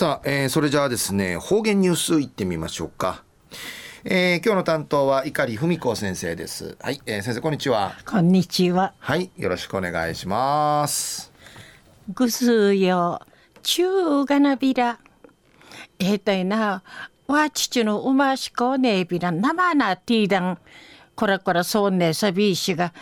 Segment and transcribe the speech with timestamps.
[0.00, 3.22] さあ、えー、それじゃあですね方言ニュースいってみましょうか。
[4.02, 6.78] えー、今日の担当は碇文子先生です。
[6.80, 7.92] はい、えー、先生こんにちは。
[8.06, 8.94] こんにちは。
[8.98, 11.30] はい、よろしくお願いします。
[12.14, 13.20] ぐすよ、
[13.62, 14.98] 中がなびら。
[15.98, 16.82] えーといな、
[17.26, 20.58] わ父のうましこねびら、生なティーダン。
[21.14, 22.94] こらこらそうねさびしが。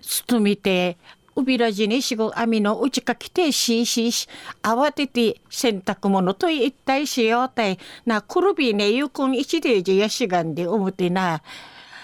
[0.00, 0.98] つとみて、
[1.36, 4.28] うびらじにしご網のうちかきてししし
[4.62, 11.42] 慌てて洗濯物と一体しようたいなくるびねゆくん一でじやしがんでおむてな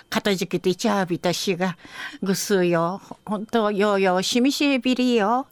[0.09, 1.77] かたじきてちゃびたしが
[2.23, 5.47] ぐすよほんとようようしみしびりよ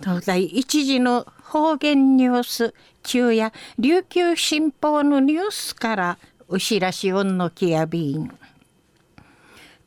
[0.00, 8.30] 東大一時の方言ニュース中や琉球新報のニュースからうしらしおんのきやびん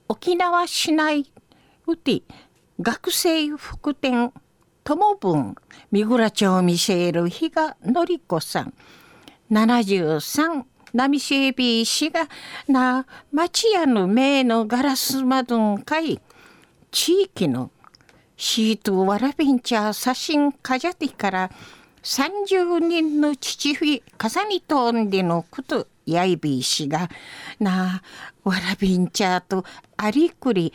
[0.10, 1.32] 沖縄市内
[1.86, 2.22] うて
[2.80, 4.32] 学生副店
[4.84, 5.56] 友分
[5.92, 8.74] 三倉町ミシェール比嘉典子さん。
[9.52, 10.64] 73
[10.94, 12.28] 波シェビー氏が
[12.68, 16.22] な町屋の名のガラス窓んかい
[16.92, 17.72] 地域の
[18.36, 21.52] シートワラビンチャー写真カジャティから
[22.04, 27.10] 30人の父上重にとんでのことやいびいしが
[27.60, 28.04] な
[28.44, 29.66] わらびんちゃと
[29.98, 30.74] ありくり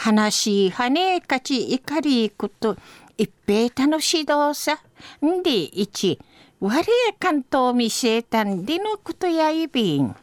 [0.00, 2.76] 話はねかちいかりくと
[3.16, 4.78] 一平楽しどうさ。
[5.26, 6.20] んでいち
[6.60, 6.84] われ
[7.18, 10.14] 関東見せたんでのことやいびん。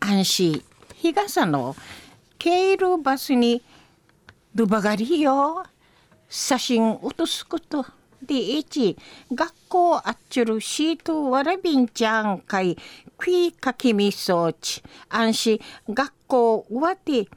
[0.00, 0.64] 安心。
[0.96, 1.76] 日傘の
[2.36, 3.62] ケールバスに
[4.56, 5.64] ルバガリよ。
[6.28, 7.86] 写真落とすこと。
[8.20, 8.96] でいち
[9.32, 12.76] 学校あっちゅるシートわらびんちゃんかい。
[13.16, 14.82] クイかきみそうち。
[15.10, 15.60] 安心。
[15.88, 17.28] 学校終わって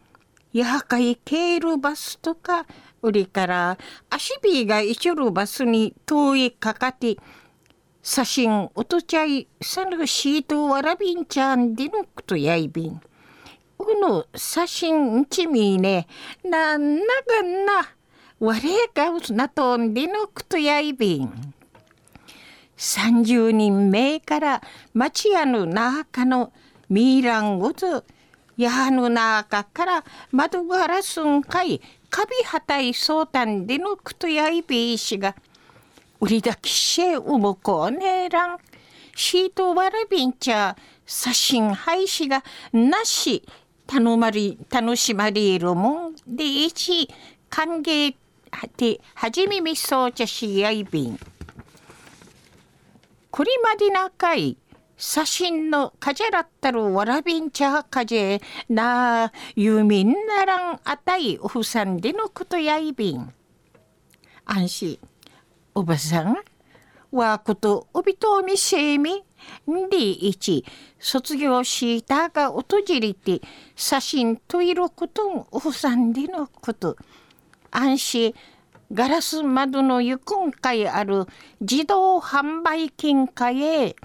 [0.51, 2.65] やかいケールバスとか
[3.01, 3.77] 売りから
[4.09, 7.17] 足火が一るバスに遠いかかって
[8.01, 13.01] 写真おとちゃいさぬシートわらびんちゃんでのくとやいびん。
[13.77, 16.07] うの写真ちみね
[16.43, 17.73] なんながんな
[18.39, 18.61] われ
[18.93, 21.53] がうすなとんでのくとやいびん。
[22.77, 24.61] 30人目から
[24.93, 26.51] 町屋の中の
[26.89, 28.05] ミーランごと
[28.59, 30.03] やの中から
[30.33, 35.33] 窓ガラスんかいカビはたいそうたんでのくとやいびいしが
[36.19, 38.57] 売りだきしえうむこねえらん。
[39.15, 40.75] シートわらびんちゃ
[41.05, 42.43] 写真廃止が
[42.73, 43.47] なし
[43.87, 47.09] 頼まり楽しまれるもんでいち
[47.49, 48.13] 歓迎
[48.75, 51.17] てはじめみそうちゃしやいびん。
[53.31, 54.57] これまでなかい
[55.01, 63.33] 写真のかじらったるわらびんちゃかじなゆみんならんあたいおふさんでのことやいびん。
[64.43, 64.99] 安心。
[65.73, 66.35] おばさん
[67.13, 69.23] わことおびとみせみ。
[69.71, 70.65] んでいち
[70.99, 73.39] 卒業したがおとじりて
[73.77, 76.97] 写真といることおふさんでのこと。
[77.71, 78.35] 安心。
[78.91, 81.25] ガラス窓のゆくんかいある
[81.61, 83.95] 自動販売金貨へ。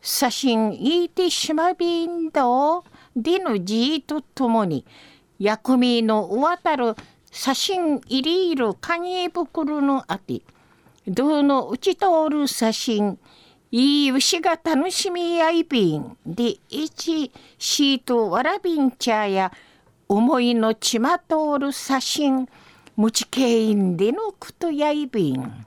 [0.00, 2.84] 写真いてしまびんど。
[3.16, 4.86] でのじいとともに
[5.38, 6.94] 薬味の渡る
[7.30, 10.42] 写真入りいる紙袋のあて
[11.08, 13.18] どのうち通る写真
[13.72, 16.16] いい牛が楽しみやいびん。
[16.26, 19.52] で一シートわらびん茶や
[20.08, 22.48] 思いのちま通る写真
[22.96, 25.66] 無知敬因でのくとやいびん。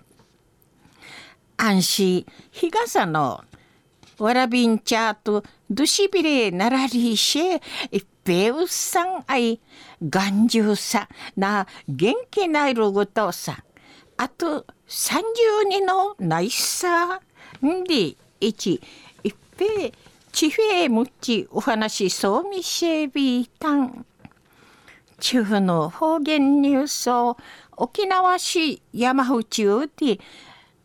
[1.58, 3.44] 安心日傘の
[4.20, 7.40] わらびんちゃとどしびれならりし
[7.92, 9.60] 一平うさんあい
[10.08, 13.64] 頑丈さな元気ないるごとさ
[14.18, 17.20] あと三十二のないさ
[17.66, 18.82] んで一
[19.24, 19.92] 一平
[20.32, 24.06] ちふえむちお話そうみせびたん
[25.20, 27.38] 中の方言ニュースを
[27.78, 30.20] 沖縄市山内うて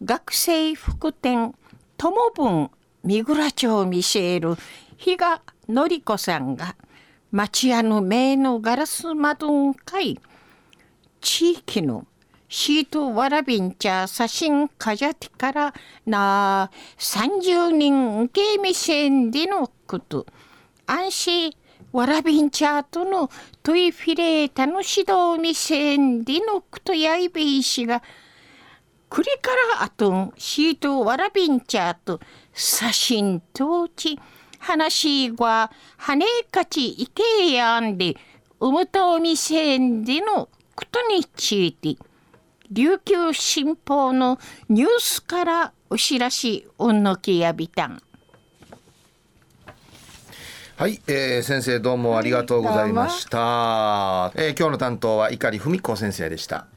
[0.02, 1.54] 学生副店
[1.96, 2.70] 友分
[3.04, 4.56] 三倉町ミシェール
[4.96, 6.76] 比嘉典子さんが
[7.30, 10.18] 町屋の名のガラス窓んかい
[11.20, 12.06] 地域の
[12.48, 15.74] シートわらびんちゃ写真かじゃてから
[16.06, 20.26] な30人受け見せんでのこと。
[20.86, 21.52] 安心
[21.92, 23.30] わらびんちゃとの
[23.62, 26.94] トイフィレータの指導見せんでのこと。
[26.94, 28.02] やいべいしが
[29.08, 32.20] くりからあとんシートわらびんちゃと
[32.52, 34.18] 写真とち
[34.58, 38.16] 話ははねかちいけやんで
[38.60, 41.96] うむとみせんでのことについて
[42.70, 44.38] 琉球新報の
[44.68, 48.02] ニュースからお知らしうんのきやびたん。
[50.76, 56.68] はい、えー、先生どうもありがとうございました、はい、えー、今日の担当は碇文子先生でした